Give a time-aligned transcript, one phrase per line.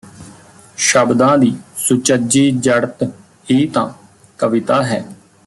[0.77, 3.03] ਸ਼ਬਦਾਂ ਦੀ ਸੁਚੱਜੀ ਜੜਤ
[3.51, 3.87] ਹੀ ਤਾਂ
[4.39, 5.03] ਕਵਿਤਾ ਹੈ